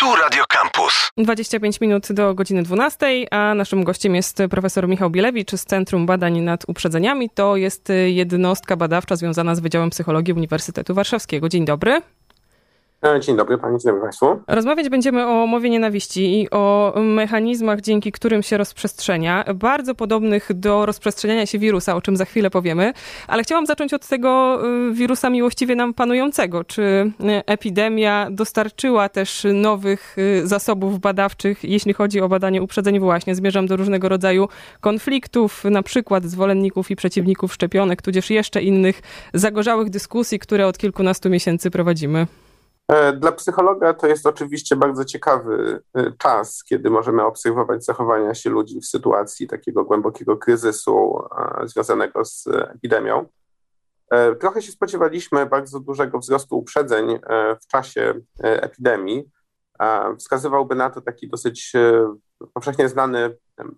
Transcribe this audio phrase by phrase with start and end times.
[0.00, 1.10] Tu Radio Campus.
[1.16, 6.40] 25 minut do godziny 12, a naszym gościem jest profesor Michał Bielewicz z Centrum Badań
[6.40, 7.30] nad Uprzedzeniami.
[7.30, 11.48] To jest jednostka badawcza związana z Wydziałem Psychologii Uniwersytetu Warszawskiego.
[11.48, 12.02] Dzień dobry.
[13.02, 14.26] E, dzień dobry Pani, dzień dobry Państwu.
[14.46, 20.86] Rozmawiać będziemy o mowie nienawiści i o mechanizmach, dzięki którym się rozprzestrzenia, bardzo podobnych do
[20.86, 22.92] rozprzestrzeniania się wirusa, o czym za chwilę powiemy,
[23.26, 26.64] ale chciałam zacząć od tego y, wirusa miłościwie nam panującego.
[26.64, 27.12] Czy y,
[27.46, 33.34] epidemia dostarczyła też nowych y, zasobów badawczych, jeśli chodzi o badanie uprzedzeń właśnie?
[33.34, 34.48] Zmierzam do różnego rodzaju
[34.80, 39.02] konfliktów, na przykład zwolenników i przeciwników szczepionek, tudzież jeszcze innych
[39.34, 42.26] zagorzałych dyskusji, które od kilkunastu miesięcy prowadzimy.
[42.90, 48.50] E, dla psychologa to jest oczywiście bardzo ciekawy e, czas, kiedy możemy obserwować zachowania się
[48.50, 51.22] ludzi w sytuacji takiego głębokiego kryzysu
[51.62, 53.26] e, związanego z epidemią.
[54.40, 57.18] Trochę się spodziewaliśmy bardzo dużego wzrostu uprzedzeń
[57.62, 59.30] w czasie epidemii.
[60.18, 61.72] Wskazywałby na to taki dosyć
[62.54, 63.36] powszechnie znany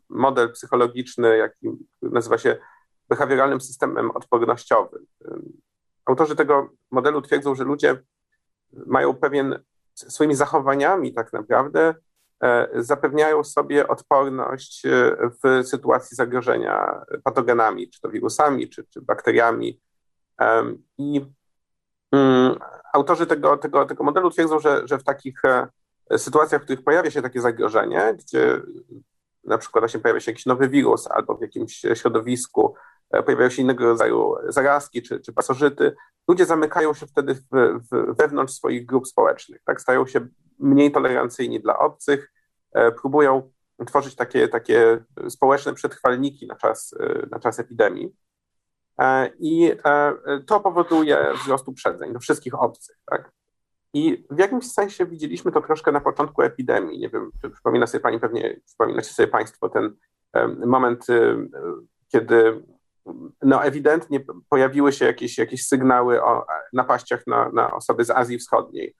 [0.08, 1.68] model psychologiczny, jaki
[2.02, 2.56] nazywa się
[3.08, 5.06] behawioralnym systemem odpornościowym.
[6.04, 8.02] Autorzy tego modelu twierdzą, że ludzie
[8.86, 9.58] mają pewien,
[9.94, 11.94] swoimi zachowaniami tak naprawdę
[12.42, 19.80] e, zapewniają sobie odporność e, w sytuacji zagrożenia patogenami, czy to wirusami, czy, czy bakteriami.
[20.98, 21.26] I
[22.12, 22.58] mm,
[22.92, 25.68] autorzy tego, tego, tego modelu twierdzą, że, że w takich e,
[26.18, 28.60] sytuacjach, w których pojawia się takie zagrożenie, gdzie
[29.44, 32.74] na przykład właśnie pojawia się jakiś nowy wirus albo w jakimś środowisku
[33.26, 35.94] pojawiają się innego rodzaju zarazki czy, czy pasożyty,
[36.28, 39.80] ludzie zamykają się wtedy w, w, wewnątrz swoich grup społecznych, tak?
[39.80, 40.26] stają się
[40.58, 42.32] mniej tolerancyjni dla obcych,
[42.72, 43.50] e, próbują
[43.86, 48.16] tworzyć takie, takie społeczne przetrwalniki na czas, e, na czas epidemii.
[48.98, 50.14] E, I e,
[50.46, 52.96] to powoduje wzrost uprzedzeń do wszystkich obcych.
[53.06, 53.32] Tak?
[53.94, 56.98] I w jakimś sensie widzieliśmy to troszkę na początku epidemii.
[56.98, 59.96] Nie wiem, czy przypomina sobie Pani, pewnie przypominacie sobie Państwo ten
[60.66, 61.06] moment,
[62.08, 62.62] kiedy
[63.42, 68.94] no ewidentnie pojawiły się jakieś, jakieś sygnały o napaściach na, na osoby z Azji Wschodniej.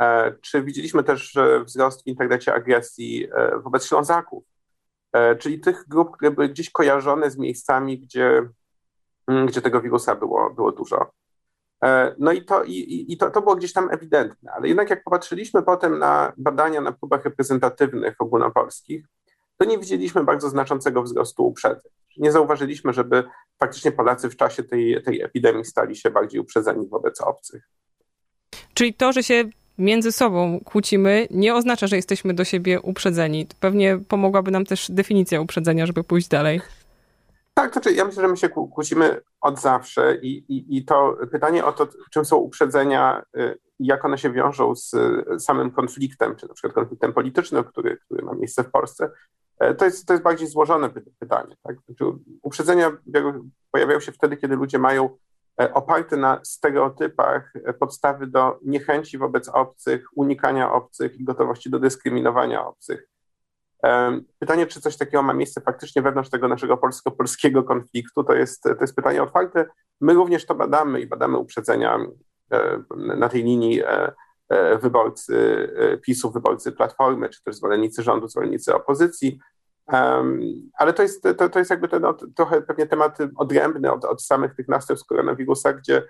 [0.00, 4.44] E, czy widzieliśmy też wzrost w internecie agresji e, wobec Ślązaków,
[5.12, 8.48] e, czyli tych grup, które były gdzieś kojarzone z miejscami, gdzie,
[9.26, 11.10] mm, gdzie tego wirusa było, było dużo.
[12.18, 15.62] No i, to, i, i to, to było gdzieś tam ewidentne, ale jednak jak popatrzyliśmy
[15.62, 19.06] potem na badania na próbach reprezentatywnych ogólnopolskich,
[19.56, 21.92] to nie widzieliśmy bardzo znaczącego wzrostu uprzedzeń.
[22.16, 23.24] Nie zauważyliśmy, żeby
[23.58, 27.68] faktycznie Polacy w czasie tej, tej epidemii stali się bardziej uprzedzeni wobec obcych.
[28.74, 29.44] Czyli to, że się
[29.78, 33.46] między sobą kłócimy, nie oznacza, że jesteśmy do siebie uprzedzeni.
[33.60, 36.60] Pewnie pomogłaby nam też definicja uprzedzenia, żeby pójść dalej.
[37.54, 41.16] Tak, to znaczy ja myślę, że my się kłócimy od zawsze i, i, i to
[41.32, 44.94] pytanie o to, czym są uprzedzenia, y, jak one się wiążą z
[45.38, 49.10] samym konfliktem, czy na przykład konfliktem politycznym, który, który ma miejsce w Polsce,
[49.58, 51.56] to jest, to jest bardziej złożone pytanie.
[51.62, 51.76] Tak?
[51.86, 52.04] Znaczy,
[52.42, 52.92] uprzedzenia
[53.70, 55.18] pojawiają się wtedy, kiedy ludzie mają
[55.60, 61.78] e, oparte na stereotypach e, podstawy do niechęci wobec obcych, unikania obcych i gotowości do
[61.78, 63.08] dyskryminowania obcych.
[64.38, 68.80] Pytanie, czy coś takiego ma miejsce faktycznie wewnątrz tego naszego polsko-polskiego konfliktu, to jest, to
[68.80, 69.66] jest pytanie otwarte.
[70.00, 71.98] My również to badamy i badamy uprzedzenia
[73.16, 74.12] na tej linii E,
[74.82, 79.38] wyborcy e, PiSu, wyborcy Platformy, czy też zwolennicy rządu, zwolennicy opozycji.
[80.78, 82.02] Ale to jest, to, to jest jakby ten
[82.36, 86.02] trochę pewnie temat odrębny od, od samych tych następstw koronawirusa, gdzie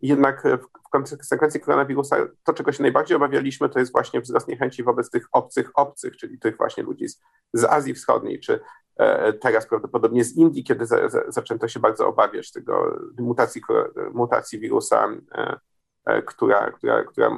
[0.00, 5.10] jednak w, konsekwencji koronawirusa to, czego się najbardziej obawialiśmy, to jest właśnie wzrost niechęci wobec
[5.10, 7.20] tych obcych obcych, czyli tych właśnie ludzi z,
[7.52, 8.60] z Azji Wschodniej, czy
[8.96, 13.62] e, teraz prawdopodobnie z Indii, kiedy za, za, zaczęto się bardzo obawiać tego mutacji,
[14.12, 15.56] mutacji wirusa e, E,
[16.26, 17.36] która, która, która,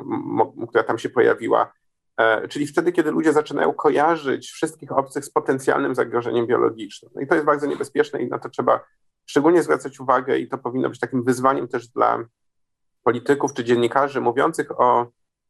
[0.68, 1.72] która tam się pojawiła.
[2.16, 7.10] E, czyli wtedy, kiedy ludzie zaczynają kojarzyć wszystkich obcych z potencjalnym zagrożeniem biologicznym.
[7.14, 8.80] No i to jest bardzo niebezpieczne i na to trzeba
[9.26, 12.24] szczególnie zwracać uwagę i to powinno być takim wyzwaniem też dla
[13.02, 15.06] polityków czy dziennikarzy mówiących o,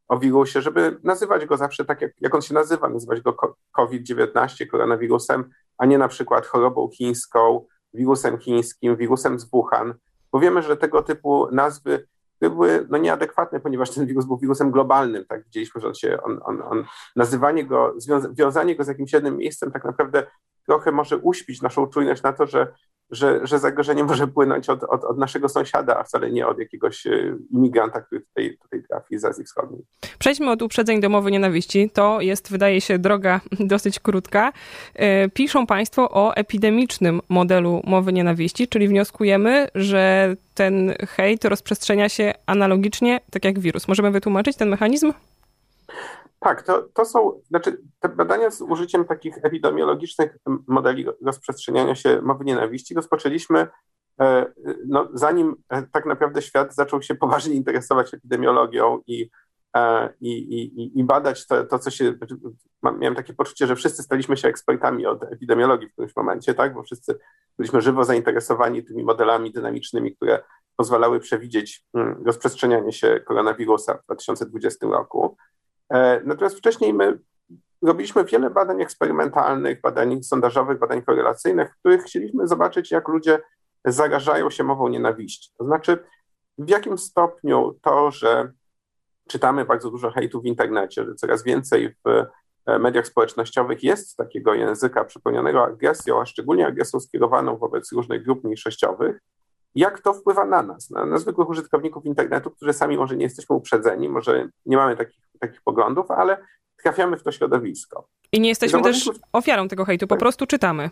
[0.09, 3.37] o wirusie, żeby nazywać go zawsze tak, jak, jak on się nazywa, nazywać go
[3.73, 9.94] COVID-19, koronawirusem, a nie na przykład chorobą chińską, wirusem chińskim, wirusem z Wuhan,
[10.33, 12.06] bo wiemy, że tego typu nazwy
[12.50, 15.25] były no, nieadekwatne, ponieważ ten wirus był wirusem globalnym.
[15.25, 15.44] Tak?
[15.44, 16.85] Widzieliśmy, że on się, on, on, on
[17.17, 17.94] nazywanie go,
[18.32, 20.26] związanie go z jakimś jednym miejscem tak naprawdę
[20.67, 22.73] trochę może uśpić naszą czujność na to, że
[23.11, 27.06] że, że zagrożenie może płynąć od, od, od, naszego sąsiada, a wcale nie od jakiegoś
[27.06, 29.83] e, imigranta, który tutaj, tutaj trafi z Azji Wschodniej.
[30.19, 31.91] Przejdźmy od uprzedzeń do mowy nienawiści.
[31.91, 34.53] To jest, wydaje się, droga dosyć krótka.
[34.95, 42.33] E, piszą Państwo o epidemicznym modelu mowy nienawiści, czyli wnioskujemy, że ten hejt rozprzestrzenia się
[42.47, 43.89] analogicznie, tak jak wirus.
[43.89, 45.12] Możemy wytłumaczyć ten mechanizm?
[46.44, 50.37] Tak, to, to są, znaczy te badania z użyciem takich epidemiologicznych
[50.67, 53.67] modeli rozprzestrzeniania się mowy nienawiści rozpoczęliśmy
[54.20, 54.52] e,
[54.87, 59.31] no, zanim e, tak naprawdę świat zaczął się poważnie interesować epidemiologią i,
[59.76, 62.14] e, i, i, i badać to, to, co się.
[62.99, 66.75] Miałem takie poczucie, że wszyscy staliśmy się ekspertami od epidemiologii w którymś momencie, tak?
[66.75, 67.19] Bo wszyscy
[67.58, 70.43] byliśmy żywo zainteresowani tymi modelami dynamicznymi, które
[70.76, 75.37] pozwalały przewidzieć mm, rozprzestrzenianie się koronawirusa w 2020 roku.
[75.91, 77.19] E, natomiast wcześniej my
[77.83, 83.39] robiliśmy wiele badań eksperymentalnych, badań sondażowych, badań korelacyjnych, w których chcieliśmy zobaczyć, jak ludzie
[83.85, 85.51] zarażają się mową nienawiści.
[85.59, 85.99] To znaczy,
[86.59, 88.53] w jakim stopniu to, że
[89.29, 92.27] czytamy bardzo dużo hejtu w internecie, że coraz więcej w
[92.67, 98.45] e, mediach społecznościowych jest takiego języka przepełnionego agresją, a szczególnie agresją skierowaną wobec różnych grup
[98.45, 99.21] mniejszościowych,
[99.75, 103.57] jak to wpływa na nas, na, na zwykłych użytkowników internetu, którzy sami może nie jesteśmy
[103.57, 106.39] uprzedzeni, może nie mamy takich, takich poglądów, ale
[106.83, 108.09] trafiamy w to środowisko.
[108.33, 110.21] I nie jesteśmy też ofiarą tego hejtu, po tak.
[110.21, 110.91] prostu czytamy.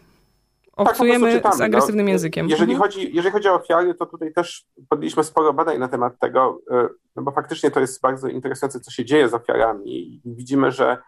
[0.76, 1.64] Tak, Obcujemy tak, z no.
[1.64, 2.48] agresywnym no, językiem.
[2.48, 2.90] Jeżeli, mhm.
[2.90, 6.88] chodzi, jeżeli chodzi o ofiary, to tutaj też podjęliśmy sporo badań na temat tego, e,
[7.16, 9.98] no bo faktycznie to jest bardzo interesujące, co się dzieje z ofiarami.
[9.98, 10.98] I widzimy, że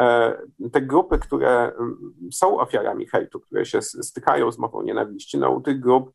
[0.00, 0.38] e,
[0.72, 1.72] te grupy, które
[2.32, 6.12] są ofiarami hejtu, które się stykają z mową nienawiści, no u tych grup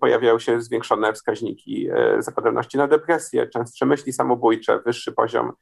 [0.00, 5.52] pojawiają się zwiększone wskaźniki e, zapadalności na depresję, częstsze myśli samobójcze, wyższy poziom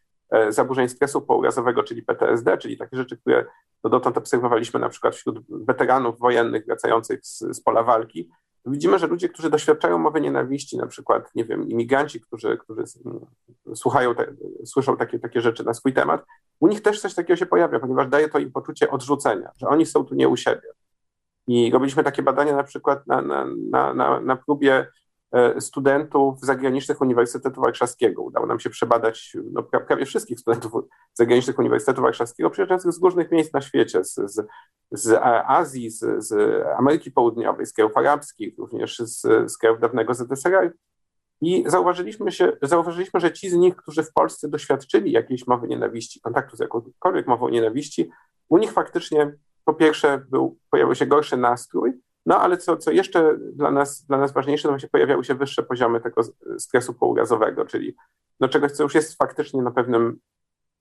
[0.48, 3.46] zaburzeń stresu pourazowego, czyli PTSD, czyli takie rzeczy, które
[3.84, 8.30] dotąd obserwowaliśmy na przykład wśród weteranów wojennych wracających z, z pola walki.
[8.66, 12.84] Widzimy, że ludzie, którzy doświadczają mowy nienawiści, na przykład, nie wiem, imigranci, którzy, którzy
[13.74, 14.26] słuchają, te,
[14.64, 16.24] słyszą takie, takie rzeczy na swój temat,
[16.60, 19.86] u nich też coś takiego się pojawia, ponieważ daje to im poczucie odrzucenia, że oni
[19.86, 20.68] są tu nie u siebie.
[21.50, 24.86] I robiliśmy takie badania na przykład na, na, na, na, na próbie
[25.32, 28.22] e, studentów zagranicznych Uniwersytetu Warszawskiego.
[28.22, 30.72] Udało nam się przebadać no, prawie wszystkich studentów
[31.14, 34.46] zagranicznych Uniwersytetu Warszawskiego, przyjeżdżających z różnych miejsc na świecie, z, z,
[34.92, 40.72] z Azji, z, z Ameryki Południowej, z krajów arabskich, również z, z krajów dawnego ZSRR.
[41.40, 46.20] I zauważyliśmy, się, zauważyliśmy, że ci z nich, którzy w Polsce doświadczyli jakiejś mowy nienawiści,
[46.20, 48.10] kontaktu z jakąkolwiek mową nienawiści,
[48.48, 49.32] u nich faktycznie
[49.70, 51.92] po pierwsze był, pojawił się gorszy nastrój,
[52.26, 55.62] no ale co, co jeszcze dla nas, dla nas ważniejsze, to właśnie pojawiały się wyższe
[55.62, 56.22] poziomy tego
[56.58, 57.96] stresu pourazowego, czyli
[58.40, 60.18] no czegoś, co już jest faktycznie na pewnym,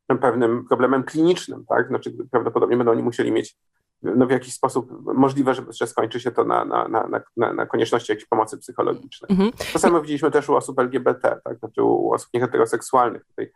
[0.09, 1.87] na pewnym problemem klinicznym, tak?
[1.87, 3.57] Znaczy prawdopodobnie będą oni musieli mieć
[4.01, 7.65] no, w jakiś sposób możliwe, że, że skończy się to na, na, na, na, na
[7.65, 9.31] konieczności jakiejś pomocy psychologicznej.
[9.31, 9.51] Mhm.
[9.73, 11.59] To samo widzieliśmy też u osób LGBT, tak?
[11.59, 13.25] znaczy u osób nieheteroseksualnych.
[13.25, 13.51] Tutaj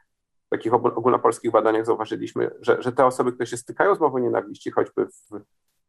[0.53, 5.05] takich ogólnopolskich badaniach zauważyliśmy, że, że te osoby, które się stykają z mową nienawiści, choćby
[5.05, 5.39] w,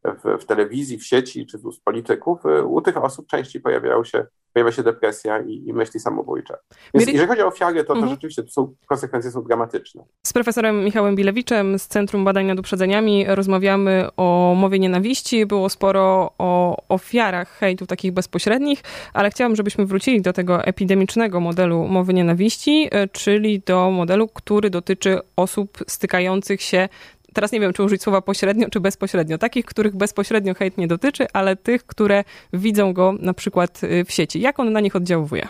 [0.05, 4.27] w, w telewizji, w sieci czy z polityków, y, u tych osób częściej pojawiają się,
[4.53, 6.55] pojawia się depresja i, i myśli samobójcze.
[6.95, 8.11] Więc jeżeli chodzi o ofiary, to, to mhm.
[8.11, 10.05] rzeczywiście to są, konsekwencje są dramatyczne.
[10.27, 15.47] Z profesorem Michałem Bilewiczem z Centrum Badań nad Uprzedzeniami rozmawiamy o mowie nienawiści.
[15.47, 21.85] Było sporo o ofiarach hejtu takich bezpośrednich, ale chciałam, żebyśmy wrócili do tego epidemicznego modelu
[21.85, 26.89] mowy nienawiści, y, czyli do modelu, który dotyczy osób stykających się
[27.35, 29.39] teraz nie wiem, czy użyć słowa pośrednio, czy bezpośrednio.
[29.39, 34.13] Takich, których bezpośrednio hejt nie dotyczy, ale tych, które widzą go na przykład y, w
[34.13, 34.41] sieci.
[34.41, 35.49] Jak on na nich oddziałuje?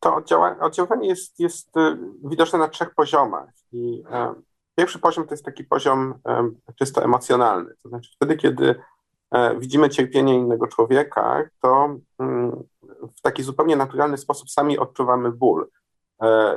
[0.00, 0.22] To
[0.60, 1.80] oddziaływanie jest, jest y,
[2.24, 3.48] widoczne na trzech poziomach.
[3.74, 4.34] I e,
[4.74, 7.74] pierwszy poziom to jest taki poziom e, czysto emocjonalny.
[7.82, 8.74] To znaczy wtedy, kiedy
[9.30, 12.64] e, widzimy cierpienie innego człowieka, to mm,
[13.16, 15.70] w taki zupełnie naturalny sposób sami odczuwamy ból.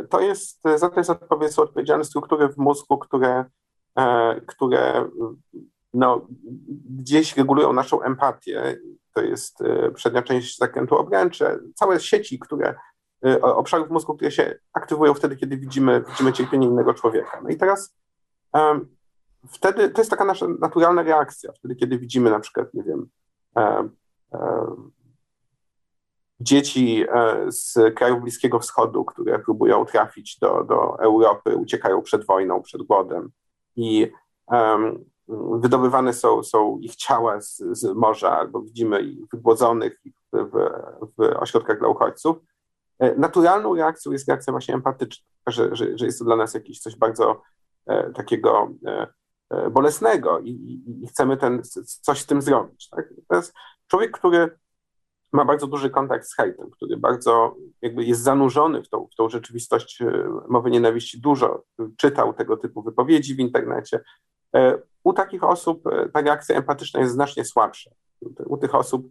[0.10, 0.96] To jest, za to
[1.42, 3.46] jest odpowiedzialne struktury w mózgu, które
[4.48, 5.10] które
[5.94, 6.28] no,
[6.90, 8.78] gdzieś regulują naszą empatię.
[9.14, 12.76] To jest e, przednia część zakrętu obręcze, całe sieci, które
[13.26, 17.42] e, obszarów mózgu, które się aktywują wtedy, kiedy widzimy, widzimy cierpienie innego człowieka.
[17.44, 17.96] No i teraz
[19.48, 23.10] wtedy to jest taka nasza naturalna reakcja, wtedy, kiedy widzimy na przykład, nie wiem,
[26.40, 27.06] dzieci
[27.48, 33.32] z krajów Bliskiego Wschodu, które próbują trafić do, do Europy, uciekają przed wojną, przed głodem,
[33.78, 34.12] i
[34.48, 35.06] um,
[35.60, 40.02] wydobywane są, są ich ciała z, z morza, albo widzimy ich wygłodzonych
[40.34, 40.50] w,
[41.18, 42.38] w, ośrodkach dla uchodźców.
[43.00, 46.80] E, naturalną reakcją jest reakcja właśnie empatyczna, że, że, że jest to dla nas jakieś
[46.80, 47.42] coś bardzo
[47.86, 49.08] e, takiego e,
[49.50, 51.62] e bolesnego i, i, i, chcemy ten,
[52.02, 52.90] coś z tym zrobić.
[52.90, 53.14] Tak?
[53.28, 53.54] To jest
[53.88, 54.58] człowiek, który
[55.32, 59.30] ma bardzo duży kontakt z hejtem, który bardzo jakby jest zanurzony w tą, w tą
[59.30, 61.64] rzeczywistość e, mowy nienawiści, dużo
[61.98, 64.00] czytał tego typu wypowiedzi w internecie.
[64.56, 67.92] E, u takich osób e, ta reakcja empatyczna jest znacznie słabsza.
[68.46, 69.08] U tych osób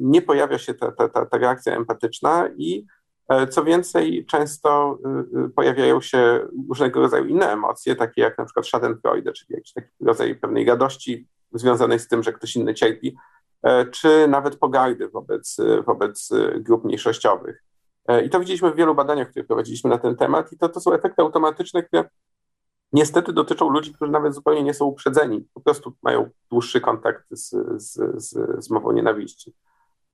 [0.00, 2.86] nie pojawia się ta, ta, ta, ta reakcja empatyczna i
[3.50, 4.98] Co więcej, często
[5.56, 10.34] pojawiają się różnego rodzaju inne emocje, takie jak na przykład schadenfreude, czyli jakiś taki rodzaj
[10.34, 13.16] pewnej radości związanej z tym, że ktoś inny cierpi,
[13.90, 16.28] czy nawet pogardy wobec, wobec
[16.60, 17.64] grup mniejszościowych.
[18.24, 20.92] I to widzieliśmy w wielu badaniach, które prowadziliśmy na ten temat, i to, to są
[20.92, 22.04] efekty automatyczne, które
[22.92, 27.50] niestety dotyczą ludzi, którzy nawet zupełnie nie są uprzedzeni, po prostu mają dłuższy kontakt z,
[27.76, 29.54] z, z, z mową nienawiści.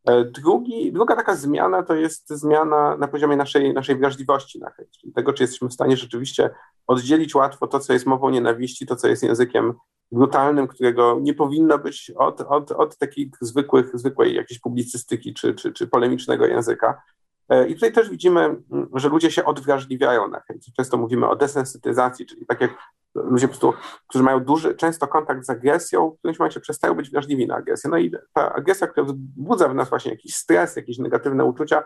[0.06, 4.98] E, drugi, druga taka zmiana to jest zmiana na poziomie naszej, naszej wrażliwości na chęć,
[5.00, 6.50] czyli tego, czy jesteśmy w stanie rzeczywiście
[6.86, 9.74] oddzielić łatwo to, co jest mową nienawiści, to, co jest językiem
[10.12, 15.72] brutalnym, którego nie powinno być od, od, od takich zwykłych, zwykłej jakiejś publicystyki czy, czy,
[15.72, 17.02] czy polemicznego języka.
[17.48, 20.72] E, I tutaj też widzimy, mm, że ludzie się odwrażliwiają na chęć.
[20.76, 22.70] Często mówimy o desensytyzacji, czyli tak jak
[23.14, 23.72] ludzie po prostu,
[24.08, 27.90] którzy mają duży, często kontakt z agresją, w którymś momencie przestają być wrażliwi na agresję.
[27.90, 31.82] No i ta agresja, która wzbudza w nas właśnie jakiś stres, jakieś negatywne uczucia,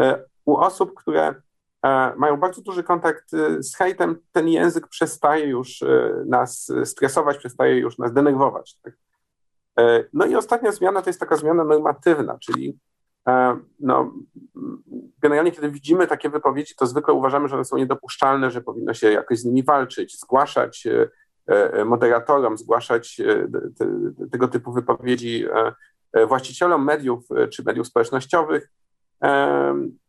[0.00, 1.34] e, u osób, które
[2.16, 5.84] mają bardzo duży kontakt z hejtem, ten język przestaje już
[6.26, 8.78] nas stresować, przestaje już nas denerwować.
[8.82, 8.94] Tak?
[10.12, 12.78] No i ostatnia zmiana to jest taka zmiana normatywna, czyli
[13.28, 14.12] E, no,
[15.22, 19.12] generalnie, kiedy widzimy takie wypowiedzi, to zwykle uważamy, że one są niedopuszczalne, że powinno się
[19.12, 21.08] jakoś z nimi walczyć, zgłaszać e,
[21.46, 23.16] e, moderatorom, zgłaszać
[23.78, 23.86] te,
[24.32, 25.44] tego typu wypowiedzi
[26.28, 28.70] właścicielom mediów czy mediów społecznościowych.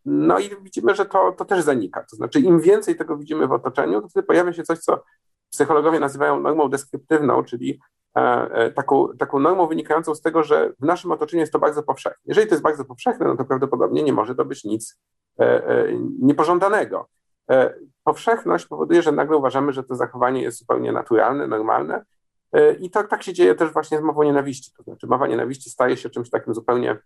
[0.06, 2.06] No i widzimy, że to, to też zanika.
[2.10, 5.04] To znaczy, im więcej tego widzimy w otoczeniu, to wtedy pojawia się coś, co
[5.52, 7.80] psychologowie nazywają normą deskryptywną, czyli
[8.18, 11.84] E, e, taką, taką normą wynikającą z tego, że w naszym otoczeniu jest to bardzo
[11.84, 12.22] powszechne.
[12.26, 15.00] Jeżeli to jest bardzo powszechne, no to prawdopodobnie nie może to być nic
[15.40, 15.88] e,
[16.22, 17.08] niepożądanego.
[18.04, 22.06] Powszechność powoduje, że nagle uważamy, że to zachowanie jest zupełnie naturalne, normalne.
[22.80, 24.72] I to tak się dzieje też właśnie z mową nienawiści.
[24.78, 26.98] To znaczy, mowa nienawiści staje się czymś takim zupełnie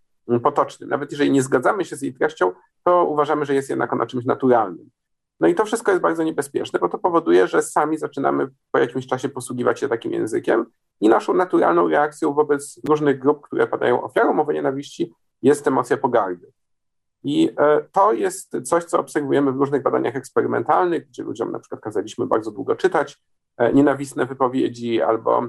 [0.42, 0.90] potocznym.
[0.90, 2.52] Nawet jeżeli nie zgadzamy się z jej treścią,
[2.84, 4.90] to uważamy, że jest jednak ona czymś naturalnym.
[5.40, 9.06] No i to wszystko jest bardzo niebezpieczne, bo to powoduje, że sami zaczynamy po jakimś
[9.06, 10.66] czasie posługiwać się takim językiem
[11.00, 15.12] i naszą naturalną reakcją wobec różnych grup, które padają ofiarą mowy nienawiści,
[15.42, 16.52] jest emocja pogardy.
[17.24, 21.80] I e, to jest coś, co obserwujemy w różnych badaniach eksperymentalnych, gdzie ludziom na przykład
[21.80, 23.18] kazaliśmy bardzo długo czytać
[23.56, 25.48] e, nienawistne wypowiedzi, albo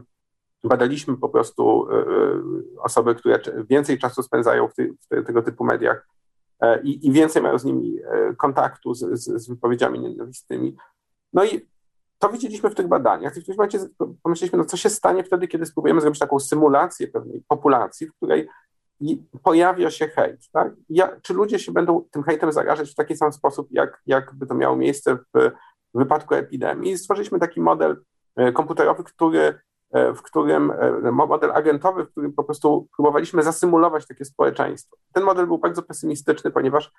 [0.63, 2.05] badaliśmy po prostu e,
[2.81, 3.39] osoby, które
[3.69, 6.07] więcej czasu spędzają w, ty, w tego typu mediach
[6.83, 7.99] i, i, więcej mają z nimi
[8.37, 10.75] kontaktu z, z, z wypowiedziami nienawistnymi.
[11.33, 11.67] No i
[12.19, 13.37] to widzieliśmy w tych badaniach.
[13.37, 13.79] I w tym momencie
[14.23, 18.47] pomyśleliśmy, no co się stanie wtedy, kiedy spróbujemy zrobić taką symulację pewnej populacji, w której
[19.43, 20.49] pojawia się hejt.
[20.51, 20.73] Tak?
[20.89, 24.55] Ja, czy ludzie się będą tym hejtem zarażać w taki sam sposób, jak, jakby to
[24.55, 25.51] miało miejsce w,
[25.93, 26.91] w wypadku epidemii?
[26.91, 28.03] I stworzyliśmy taki model
[28.35, 29.59] e, komputerowy, który, e,
[30.15, 34.97] w którym, e, model agentowy, w którym po prostu próbowaliśmy zasymulować takie społeczeństwo.
[35.13, 36.91] Ten model był bardzo pesymistyczny, ponieważ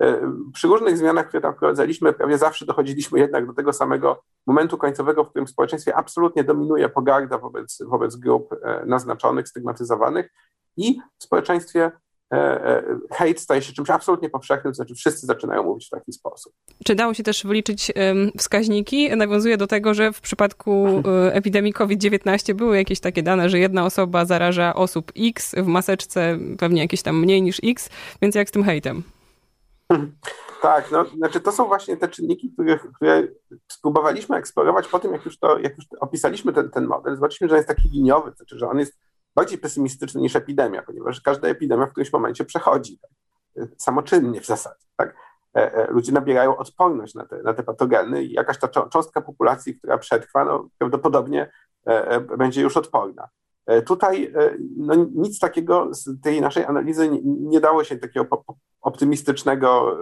[0.00, 4.78] E, przy różnych zmianach, które tam wprowadzaliśmy, prawie zawsze dochodziliśmy jednak do tego samego momentu
[4.78, 10.30] końcowego, w którym w społeczeństwie absolutnie dominuje pogarda wobec, wobec grup e, naznaczonych, stygmatyzowanych
[10.76, 11.90] i w społeczeństwie e,
[13.10, 16.52] hejt staje się czymś absolutnie powszechnym, to znaczy wszyscy zaczynają mówić w taki sposób.
[16.84, 17.92] Czy dało się też wyliczyć
[18.38, 19.16] wskaźniki?
[19.16, 21.02] Nawiązuje do tego, że w przypadku
[21.32, 26.82] epidemii COVID-19 były jakieś takie dane, że jedna osoba zaraża osób X, w maseczce pewnie
[26.82, 27.90] jakieś tam mniej niż X,
[28.22, 29.02] więc jak z tym hejtem?
[30.62, 33.28] Tak, no, znaczy to są właśnie te czynniki, które, które
[33.68, 37.14] spróbowaliśmy eksplorować po tym, jak już, to, jak już opisaliśmy ten, ten model.
[37.14, 38.98] Zobaczyliśmy, że on jest taki liniowy, to znaczy, że on jest
[39.34, 43.10] bardziej pesymistyczny niż epidemia, ponieważ każda epidemia w którymś momencie przechodzi, tak?
[43.76, 44.86] samoczynnie w zasadzie.
[44.96, 45.14] Tak?
[45.56, 49.78] E, e, ludzie nabierają odporność na te, na te patogeny i jakaś ta cząstka populacji,
[49.78, 51.50] która przetrwa, no, prawdopodobnie
[51.86, 53.28] e, będzie już odporna.
[53.86, 54.32] Tutaj
[54.76, 58.44] no, nic takiego z tej naszej analizy nie, nie dało się takiego
[58.80, 59.98] optymistycznego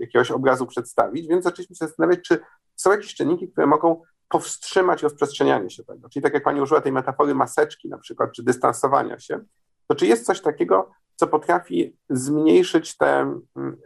[0.00, 2.38] jakiegoś obrazu przedstawić, więc zaczęliśmy się zastanawiać, czy
[2.76, 6.08] są jakieś czynniki, które mogą powstrzymać rozprzestrzenianie się tego.
[6.08, 9.40] Czyli tak jak pani użyła tej metafory maseczki na przykład, czy dystansowania się,
[9.86, 13.40] to czy jest coś takiego, co potrafi zmniejszyć te,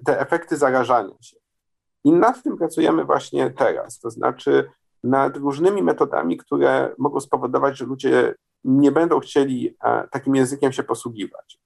[0.07, 1.37] te efekty zarażania się.
[2.04, 4.71] I nad tym pracujemy właśnie teraz, to znaczy
[5.04, 10.83] nad różnymi metodami, które mogą spowodować, że ludzie nie będą chcieli e, takim językiem się
[10.83, 11.59] posługiwać.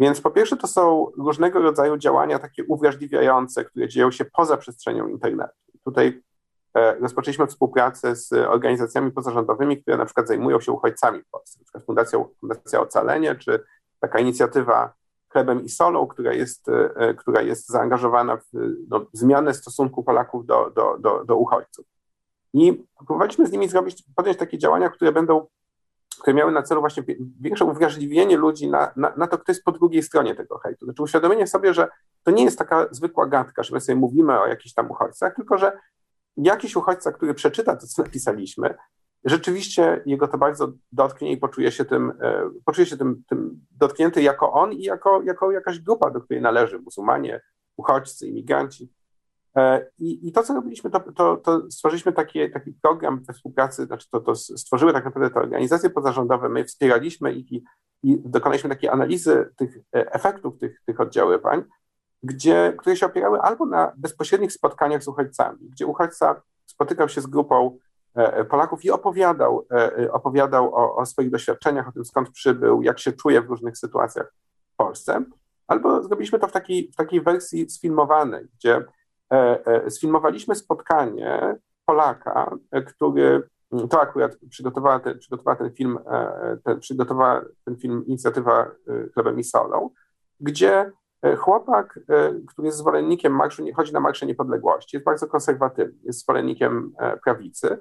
[0.00, 5.08] Więc po pierwsze to są różnego rodzaju działania takie uwrażliwiające, które dzieją się poza przestrzenią
[5.08, 5.54] internetu.
[5.84, 6.22] Tutaj
[6.74, 11.84] rozpoczęliśmy współpracę z organizacjami pozarządowymi, które na przykład zajmują się uchodźcami w Polsce, na przykład
[12.40, 13.64] Fundacja, Ocalenie, czy
[14.00, 14.94] taka inicjatywa
[15.28, 18.46] Chlebem i Solą, która jest, e, która jest zaangażowana w
[18.88, 21.86] no, zmianę stosunku Polaków do, do, do, do uchodźców.
[22.52, 25.46] I próbowaliśmy z nimi zrobić, podjąć takie działania, które będą
[26.20, 27.02] które miały na celu właśnie
[27.40, 30.84] większe uwrażliwienie ludzi na, na, na, to, kto jest po drugiej stronie tego hejtu.
[30.84, 31.88] Znaczy uświadomienie sobie, że
[32.22, 35.58] to nie jest taka zwykła gadka, że my sobie mówimy o jakichś tam uchodźcach, tylko
[35.58, 35.78] że
[36.36, 38.74] jakiś uchodźca, który przeczyta to, co napisaliśmy,
[39.24, 44.22] rzeczywiście jego to bardzo dotknie i poczuje się tym, e, poczuje się tym, tym dotknięty
[44.22, 47.40] jako on i jako, jako jakaś grupa, do której należy muzułmanie,
[47.76, 48.92] uchodźcy, imigranci.
[49.56, 53.86] E, I, I, to, co robiliśmy, to, to, to stworzyliśmy taki, taki program we współpracy,
[53.86, 57.64] znaczy to, to stworzyły tak naprawdę te organizacje pozarządowe, my wspieraliśmy ich i,
[58.02, 61.62] i dokonaliśmy takiej analizy tych e, efektów tych, tych oddziaływań,
[62.24, 67.26] gdzie, które się opierały albo na bezpośrednich spotkaniach z uchodźcami, gdzie uchodźca spotykał się z
[67.26, 67.78] grupą
[68.14, 69.66] e, Polaków i opowiadał,
[70.12, 74.34] opowiadał o, o swoich doświadczeniach, o tym skąd przybył, jak się czuje w różnych sytuacjach
[74.72, 75.24] w Polsce,
[75.66, 78.84] albo zrobiliśmy to w takiej, w takiej wersji sfilmowanej, gdzie
[79.32, 83.48] E, e, sfilmowaliśmy spotkanie Polaka, e, który
[83.90, 85.98] to akurat przygotowała ten, przygotowała ten film,
[86.64, 88.70] ten, przygotowała ten film inicjatywa
[89.14, 89.90] Chlebem i Solą,
[90.40, 90.92] gdzie
[91.36, 92.00] chłopak,
[92.48, 96.92] który jest zwolennikiem marszu, chodzi na Marsze Niepodległości, jest bardzo konserwatywny, jest zwolennikiem
[97.24, 97.78] prawicy,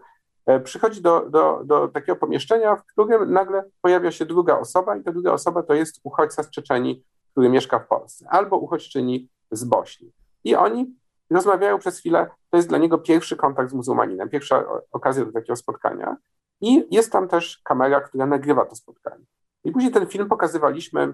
[0.63, 5.11] przychodzi do, do, do takiego pomieszczenia, w którym nagle pojawia się druga osoba i ta
[5.11, 10.11] druga osoba to jest uchodźca z Czeczeni, który mieszka w Polsce, albo uchodźczyni z Bośni.
[10.43, 10.95] I oni
[11.29, 12.29] rozmawiają przez chwilę.
[12.49, 16.17] To jest dla niego pierwszy kontakt z muzułmaninem, pierwsza okazja do takiego spotkania.
[16.61, 19.25] I jest tam też kamera, która nagrywa to spotkanie.
[19.63, 21.13] I później ten film pokazywaliśmy, e,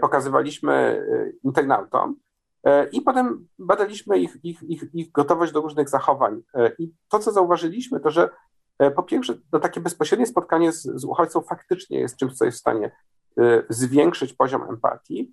[0.00, 2.16] pokazywaliśmy e, internautom.
[2.64, 6.42] E, I potem badaliśmy ich, ich, ich, ich gotowość do różnych zachowań.
[6.78, 8.30] I to, co zauważyliśmy, to że
[8.96, 12.60] po pierwsze, to takie bezpośrednie spotkanie z, z uchodźcą faktycznie jest czymś, co jest w
[12.60, 12.90] stanie
[13.68, 15.32] zwiększyć poziom empatii,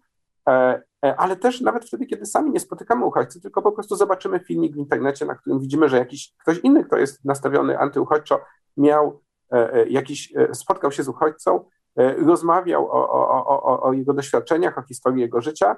[0.50, 4.40] E, e, ale też nawet wtedy, kiedy sami nie spotykamy uchodźcy, tylko po prostu zobaczymy
[4.40, 8.42] filmik w internecie, na którym widzimy, że jakiś ktoś inny, kto jest nastawiony antyuchodźczo,
[8.78, 11.66] miał e, jakiś, spotkał się z uchodźcą,
[11.98, 15.76] rozmawiał o, o, o, o jego doświadczeniach, o historii jego życia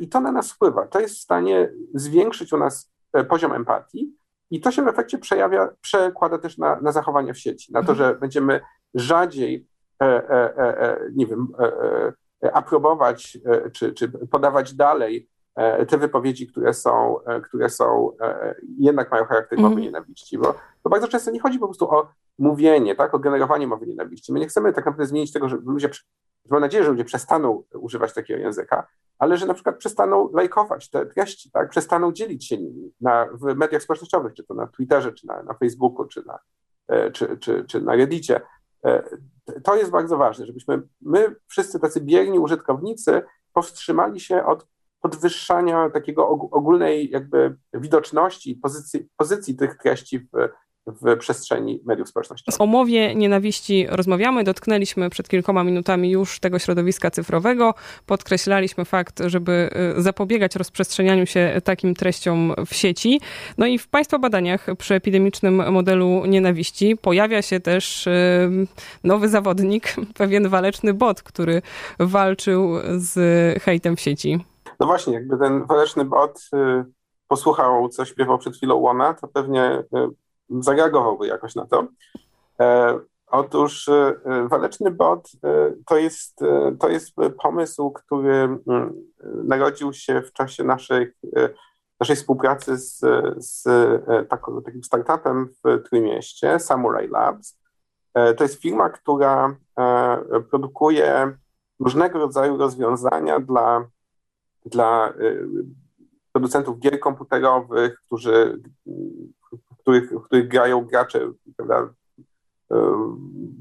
[0.00, 0.86] i to na nas wpływa.
[0.86, 2.92] To jest w stanie zwiększyć u nas
[3.28, 4.14] poziom empatii
[4.50, 7.92] i to się w efekcie przejawia, przekłada też na, na zachowania w sieci, na to,
[7.92, 7.98] mhm.
[7.98, 8.60] że będziemy
[8.94, 9.68] rzadziej,
[10.02, 11.48] e, e, e, nie wiem,
[12.52, 15.33] aprobować e, czy, czy podawać dalej e,
[15.88, 18.10] te wypowiedzi, które są, e, które są
[18.78, 19.84] jednak mają charakter mowy mm.
[19.84, 23.86] nienawiści, bo, bo bardzo często nie chodzi po prostu o mówienie, tak, o generowanie mowy
[23.86, 24.32] nienawiści.
[24.32, 25.90] My nie chcemy tak naprawdę zmienić tego, że ludzie,
[26.50, 28.86] mam nadzieję, że ludzie przestaną używać takiego języka,
[29.18, 33.56] ale że na przykład przestaną lajkować te treści, tak, przestaną dzielić się nimi na, w
[33.56, 36.38] mediach społecznościowych, czy to na Twitterze, czy na, na Facebooku, czy na,
[37.12, 38.40] czy, czy, czy na Reddicie,
[38.84, 39.02] E,
[39.64, 44.66] to jest bardzo ważne, żebyśmy my wszyscy tacy bierni użytkownicy powstrzymali się od
[45.04, 50.28] podwyższania takiego ogólnej jakby widoczności pozycji, pozycji tych treści w,
[50.86, 52.60] w przestrzeni mediów społecznościowych.
[52.60, 54.44] O mowie nienawiści rozmawiamy.
[54.44, 57.74] Dotknęliśmy przed kilkoma minutami już tego środowiska cyfrowego.
[58.06, 63.20] Podkreślaliśmy fakt, żeby y, zapobiegać rozprzestrzenianiu się takim treściom w sieci.
[63.58, 68.10] No i w Państwa badaniach przy epidemicznym modelu nienawiści pojawia się też y,
[69.04, 71.62] nowy zawodnik, pewien waleczny bot, który
[71.98, 74.53] walczył z hejtem w sieci.
[74.80, 76.84] No właśnie, jakby ten waleczny bot y,
[77.28, 79.84] posłuchał, co śpiewał przed chwilą Łona, to pewnie
[80.50, 81.86] zareagowałby jakoś na to.
[82.60, 84.14] E, otóż e,
[84.48, 86.40] waleczny bot e, to jest,
[86.80, 88.58] to jest pomysł, który
[89.24, 91.12] narodził się w czasie naszej,
[92.00, 93.00] naszej współpracy z,
[93.36, 93.64] z
[94.28, 97.58] takim startupem w Trójmieście, Samurai Labs.
[98.36, 99.56] To jest firma, która
[100.50, 101.36] produkuje
[101.80, 103.86] różnego rodzaju rozwiązania dla,
[104.64, 105.14] dla
[106.32, 108.62] producentów gier komputerowych, którzy
[109.84, 111.94] których, w których grają gracze prawda,
[112.70, 112.76] e,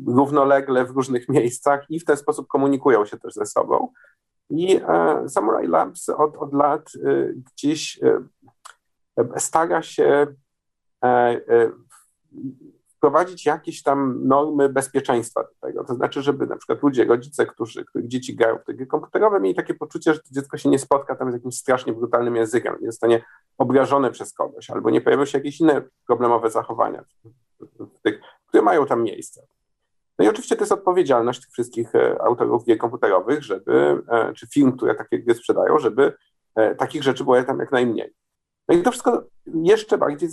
[0.08, 3.88] równolegle w różnych miejscach i w ten sposób komunikują się też ze sobą.
[4.50, 8.00] I e, Samurai Labs od, od lat e, gdzieś
[9.38, 10.28] stara się
[13.04, 15.84] wprowadzić jakieś tam normy bezpieczeństwa do tego.
[15.84, 19.40] To znaczy, żeby na przykład ludzie, rodzice, którzy, których dzieci grają w te gry komputerowe,
[19.40, 22.76] mieli takie poczucie, że to dziecko się nie spotka tam z jakimś strasznie brutalnym językiem,
[22.82, 23.24] nie zostanie
[23.58, 27.04] obrażone przez kogoś, albo nie pojawią się jakieś inne problemowe zachowania,
[28.48, 29.42] które mają tam miejsce.
[30.20, 34.48] No i oczywiście to jest odpowiedzialność tych wszystkich e, autorów gier komputerowych, żeby, e, czy
[34.48, 36.14] firm, które takie gry sprzedają, żeby
[36.56, 38.14] e, takich rzeczy było tam jak najmniej.
[38.68, 40.30] No i to wszystko jeszcze bardziej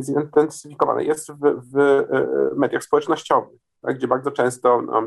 [0.00, 2.00] zintensyfikowane jest w, w
[2.56, 5.02] mediach społecznościowych, tak, gdzie bardzo często no,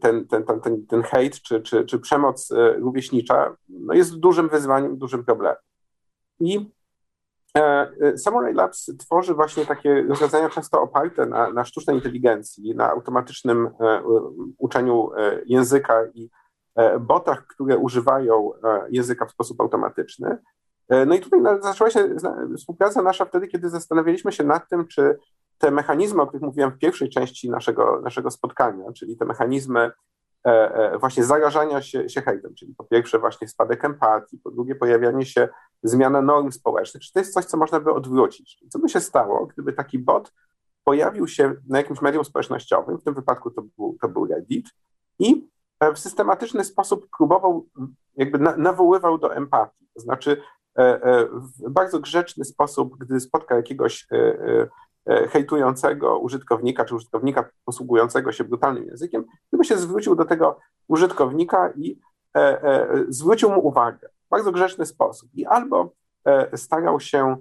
[0.00, 4.98] ten, ten, ten, ten, ten hejt czy, czy, czy przemoc rówieśnicza no, jest dużym wyzwaniem,
[4.98, 5.56] dużym problemem.
[6.40, 6.70] I
[8.16, 13.70] Samurai Labs tworzy właśnie takie rozwiązania często oparte na, na sztucznej inteligencji, na automatycznym
[14.58, 15.10] uczeniu
[15.46, 16.30] języka i
[17.00, 18.50] botach, które używają
[18.90, 20.38] języka w sposób automatyczny.
[21.06, 22.16] No i tutaj zaczęła się
[22.56, 25.18] współpraca nasza wtedy, kiedy zastanawialiśmy się nad tym, czy
[25.58, 29.90] te mechanizmy, o których mówiłem w pierwszej części naszego, naszego spotkania, czyli te mechanizmy
[30.46, 34.74] e, e, właśnie zarażania się, się hejtem, czyli po pierwsze właśnie spadek empatii, po drugie
[34.74, 35.48] pojawianie się
[35.82, 38.58] zmiana norm społecznych, czy to jest coś, co można by odwrócić.
[38.68, 40.32] Co by się stało, gdyby taki bot
[40.84, 44.66] pojawił się na jakimś medium społecznościowym, w tym wypadku to był, to był Reddit,
[45.18, 45.48] i
[45.80, 47.66] e, w systematyczny sposób próbował,
[48.16, 49.86] jakby na, nawoływał do empatii.
[49.94, 50.42] To znaczy
[51.32, 54.06] w bardzo grzeczny sposób, gdy spotka jakiegoś
[55.06, 61.72] E, hejtującego użytkownika czy użytkownika posługującego się brutalnym językiem, gdyby się zwrócił do tego użytkownika
[61.76, 62.00] i
[62.36, 65.92] e, e, zwrócił mu uwagę w bardzo grzeczny sposób i albo
[66.56, 67.36] starał się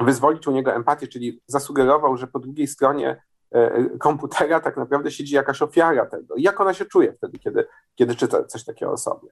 [0.00, 3.22] wyzwolić u niego empatię, czyli zasugerował, że po drugiej stronie
[4.00, 6.34] komputera tak naprawdę siedzi jakaś ofiara tego.
[6.38, 9.28] Jak ona się czuje wtedy, kiedy, kiedy czyta coś takiego o sobie.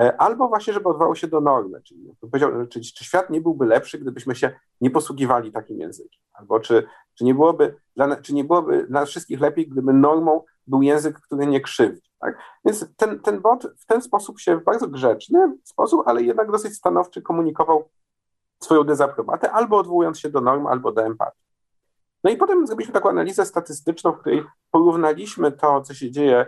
[0.00, 2.10] E, albo właśnie, żeby odwołał się do normy, czyli
[2.70, 7.24] czy, czy świat nie byłby lepszy, gdybyśmy się nie posługiwali takim językiem, albo czy, czy,
[7.24, 11.60] nie byłoby dla, czy nie byłoby dla wszystkich lepiej, gdyby normą był język, który nie
[11.60, 12.10] krzywdzi.
[12.20, 12.38] Tak?
[12.64, 16.74] Więc ten, ten bot w ten sposób się w bardzo grzeczny sposób, ale jednak dosyć
[16.74, 17.88] stanowczy komunikował
[18.62, 21.42] swoją dezaprobatę, albo odwołując się do norm, albo do empatii.
[22.24, 26.46] No i potem zrobiliśmy taką analizę statystyczną, w której porównaliśmy to, co się dzieje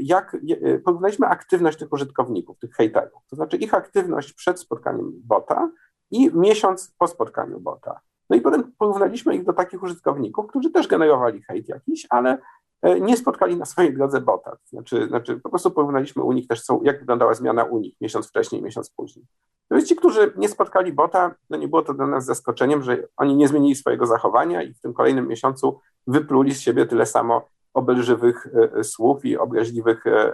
[0.00, 5.70] jak e, porównaliśmy aktywność tych użytkowników, tych hejterów, to znaczy ich aktywność przed spotkaniem bota
[6.10, 8.00] i miesiąc po spotkaniu bota.
[8.30, 12.38] No i potem porównaliśmy ich do takich użytkowników, którzy też generowali hejt jakiś, ale
[12.82, 14.56] e, nie spotkali na swojej drodze bota.
[14.64, 18.28] Znaczy, znaczy po prostu porównaliśmy u nich też, są, jak wyglądała zmiana u nich miesiąc
[18.28, 19.26] wcześniej, miesiąc później.
[19.68, 23.08] To jest ci, którzy nie spotkali bota, no nie było to dla nas zaskoczeniem, że
[23.16, 27.48] oni nie zmienili swojego zachowania i w tym kolejnym miesiącu wypluli z siebie tyle samo,
[27.74, 30.32] obelżywych e, e, słów i obraźliwych e,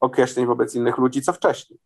[0.00, 1.78] określeń wobec innych ludzi, co wcześniej.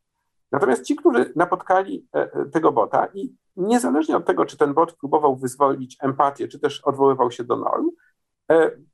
[0.52, 2.06] Natomiast ci, którzy napotkali
[2.52, 7.30] tego bota i niezależnie od tego, czy ten bot próbował wyzwolić empatię, czy też odwoływał
[7.30, 7.90] się do norm,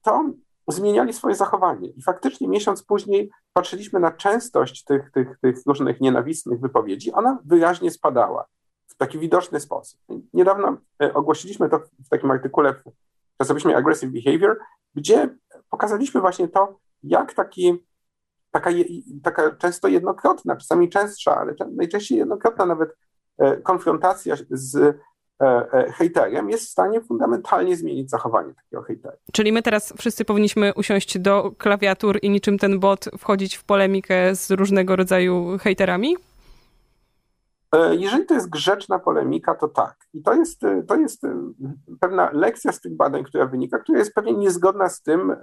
[0.02, 0.24] to
[0.68, 1.88] zmieniali swoje zachowanie.
[1.88, 7.12] I faktycznie miesiąc później patrzyliśmy na częstość tych, tych, tych różnych nienawistnych wypowiedzi.
[7.12, 8.46] Ona wyraźnie spadała
[8.86, 10.00] w taki widoczny sposób.
[10.32, 10.76] Niedawno
[11.14, 12.82] ogłosiliśmy to w takim artykule w
[13.38, 14.58] czasopiśmie Aggressive Behavior,
[14.94, 15.36] gdzie
[15.74, 17.84] pokazaliśmy właśnie to, jak taki,
[18.50, 18.70] taka,
[19.22, 22.96] taka często jednokrotna, czasami częstsza, ale najczęściej jednokrotna nawet
[23.38, 24.94] e, konfrontacja z e,
[25.44, 29.16] e, hejterem jest w stanie fundamentalnie zmienić zachowanie takiego hejtera.
[29.32, 34.34] Czyli my teraz wszyscy powinniśmy usiąść do klawiatur i niczym ten bot wchodzić w polemikę
[34.36, 36.16] z różnego rodzaju hejterami?
[37.90, 39.96] Jeżeli to jest grzeczna polemika, to tak.
[40.14, 41.22] I to jest, to jest
[42.00, 45.36] pewna lekcja z tych badań, która wynika, która jest pewnie niezgodna z tym, e,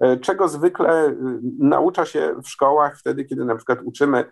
[0.00, 1.14] e, czego zwykle e,
[1.58, 4.24] naucza się w szkołach wtedy, kiedy na przykład uczymy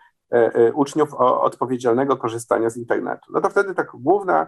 [0.75, 3.33] uczniów o odpowiedzialnego korzystania z internetu.
[3.33, 4.47] No to wtedy tak główna,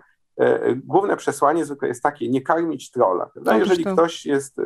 [0.85, 3.27] główne przesłanie zwykle jest takie, nie karmić trolla.
[3.27, 3.57] Prawda?
[3.57, 4.57] Jeżeli ktoś jest,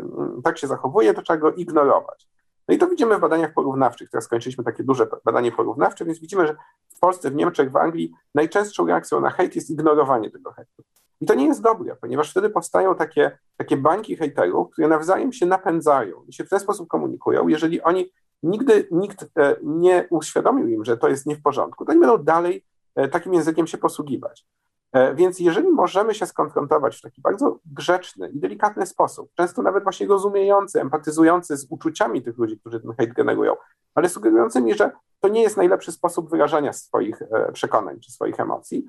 [0.45, 2.29] tak się zachowuje, to trzeba go ignorować.
[2.69, 4.11] No i to widzimy w badaniach porównawczych.
[4.11, 6.57] Teraz skończyliśmy takie duże badanie porównawcze, więc widzimy, że
[6.89, 10.83] w Polsce, w Niemczech, w Anglii najczęstszą reakcją na hejt jest ignorowanie tego hejtu.
[11.21, 15.47] I to nie jest dobre, ponieważ wtedy powstają takie, takie bańki hejterów, które nawzajem się
[15.47, 17.49] napędzają i się w ten sposób komunikują.
[17.49, 21.91] Jeżeli oni nigdy nikt e, nie uświadomił im, że to jest nie w porządku, to
[21.91, 24.47] oni będą dalej e, takim językiem się posługiwać.
[24.93, 29.83] E, więc jeżeli możemy się skonfrontować w taki bardzo grzeczny i delikatny sposób, często nawet
[29.83, 33.57] właśnie rozumiejący, empatyzujący z uczuciami tych ludzi, którzy ten hejt generują,
[33.95, 38.41] ale sugerujący mi, że to nie jest najlepszy sposób wyrażania swoich e, przekonań czy swoich
[38.41, 38.87] emocji,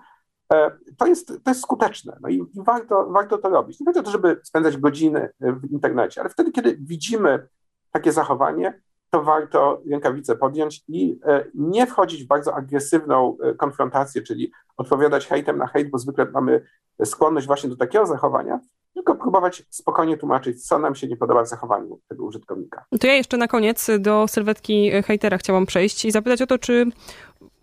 [0.53, 2.17] e, to jest, to jest skuteczne.
[2.21, 3.79] No i, i warto, warto to robić.
[3.79, 7.47] Nie chodzi o to, żeby spędzać godziny w internecie, ale wtedy, kiedy widzimy
[7.91, 14.21] takie zachowanie, to warto rękawice podjąć i e, nie wchodzić w bardzo agresywną e, konfrontację,
[14.21, 16.65] czyli odpowiadać hejtem na hejt, bo zwykle mamy
[17.05, 18.59] skłonność właśnie do takiego zachowania,
[18.93, 22.85] tylko próbować spokojnie tłumaczyć, co nam się nie podoba w zachowaniu tego użytkownika.
[22.99, 26.85] To ja jeszcze na koniec do sylwetki hejtera chciałam przejść i zapytać o to, czy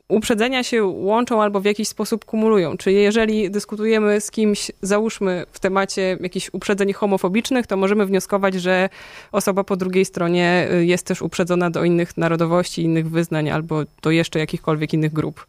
[0.08, 2.76] uprzedzenia się łączą albo w jakiś sposób kumulują.
[2.76, 8.88] Czy jeżeli dyskutujemy z kimś, załóżmy w temacie jakichś uprzedzeń homofobicznych, to możemy wnioskować, że
[9.32, 14.10] osoba po drugiej stronie y, jest też uprzedzona do innych narodowości, innych wyznań albo do
[14.10, 15.46] jeszcze jakichkolwiek innych grup.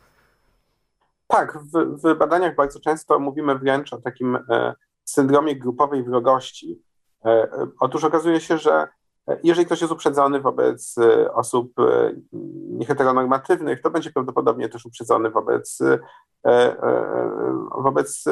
[1.28, 6.82] Tak, w, w badaniach bardzo często mówimy wręcz o takim e, syndromie grupowej wrogości.
[7.26, 8.88] E, e otóż okazuje się, że
[9.44, 10.96] jeżeli ktoś jest uprzedzony wobec
[11.34, 11.74] osób
[12.70, 15.80] nieheteronormatywnych, to będzie prawdopodobnie też uprzedzony wobec,
[17.84, 18.24] wobec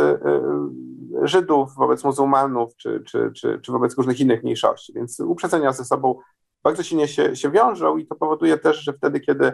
[1.24, 4.94] Żydów, wobec muzułmanów czy, czy, czy, czy wobec różnych innych mniejszości.
[4.94, 6.20] Więc uprzedzenia ze sobą
[6.66, 9.54] bardzo silnie się, się wiążą i to powoduje też, że wtedy, kiedy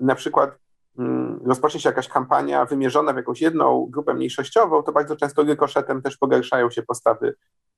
[0.00, 0.58] na przykład
[0.98, 6.02] mm, rozpocznie się jakaś kampania wymierzona w jakąś jedną grupę mniejszościową, to bardzo często rykoszetem
[6.02, 7.69] też pogarszają się postawy e, e,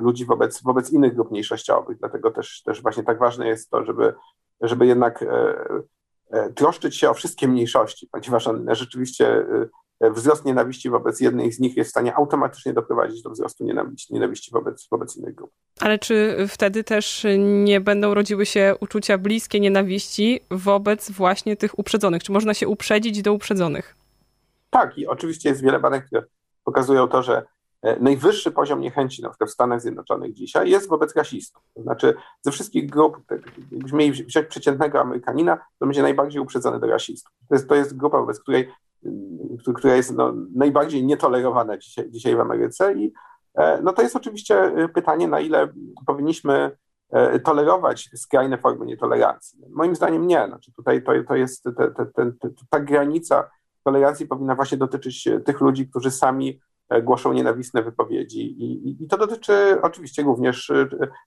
[0.00, 1.98] ludzi wobec, wobec innych grup mniejszościowych.
[1.98, 4.14] Dlatego też, też właśnie tak ważne jest to, żeby,
[4.60, 5.22] żeby jednak
[6.30, 9.46] e, troszczyć się o wszystkie mniejszości, ponieważ one rzeczywiście
[10.00, 14.50] wzrost nienawiści wobec jednej z nich jest w stanie automatycznie doprowadzić do wzrostu nienawiści, nienawiści
[14.52, 15.50] wobec, wobec innych grup.
[15.80, 22.22] Ale czy wtedy też nie będą rodziły się uczucia bliskie nienawiści wobec właśnie tych uprzedzonych?
[22.22, 23.96] Czy można się uprzedzić do uprzedzonych?
[24.70, 26.22] Tak, i oczywiście jest wiele badań, które
[26.64, 27.42] pokazują to, że e,
[28.00, 31.62] najwyższy poziom niechęci na przykład w Stanach Zjednoczonych dzisiaj jest wobec rasistów.
[31.74, 33.16] To znaczy ze wszystkich grup,
[33.70, 37.32] jakbyśmy mieli wziąć przeciętnego Amerykanina, to będzie najbardziej uprzedzony do rasistów.
[37.48, 38.68] To jest, to jest grupa, wobec której
[39.74, 42.94] która jest no, najbardziej nietolerowana dzisiaj, dzisiaj w Ameryce.
[42.94, 43.12] I
[43.54, 45.68] e, no, to jest oczywiście e, pytanie, na ile
[46.06, 46.76] powinniśmy
[47.10, 49.58] e, tolerować skrajne formy nietolerancji.
[49.70, 50.46] Moim zdaniem nie.
[50.46, 53.50] Znaczy tutaj to, to jest te, te, te, ta granica
[53.84, 56.60] tolerancji powinna właśnie dotyczyć tych ludzi, którzy sami
[57.02, 58.40] głoszą nienawistne wypowiedzi.
[58.40, 60.72] I, i, I, to dotyczy oczywiście również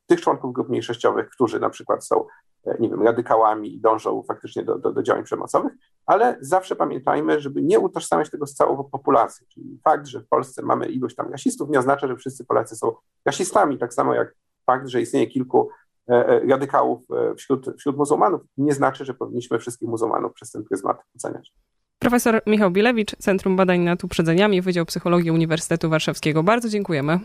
[0.08, 2.26] tych członków grup mniejszościowych, którzy na przykład są
[2.65, 5.74] E, nie wiem, radykałami i dążą faktycznie do, do, do działań przemocowych,
[6.06, 9.47] ale zawsze pamiętajmy, żeby nie utożsamiać tego z całą populacją.
[9.50, 12.95] Czyli fakt, że w Polsce mamy ilość tam rasistów, nie oznacza, że wszyscy Polacy są
[13.26, 15.69] rasistami, tak samo jak fakt, że istnieje kilku
[16.10, 17.06] e, e, radykałów
[17.38, 21.54] wśród, wśród muzułmanów, nie znaczy, że powinniśmy wszystkich muzułmanów przez ten pryzmat oceniać.
[22.01, 26.43] Profesor Michał Bilewicz, Centrum Badań nad Uprzedzeniami, Wydział Psychologii Uniwersytetu Warszawskiego.
[26.43, 27.19] Bardzo dziękujemy.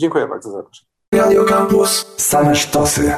[0.00, 0.88] Dziękuję bardzo za zaproszenie.
[1.14, 2.06] Radio Campus.
[2.16, 3.12] Same sztosy.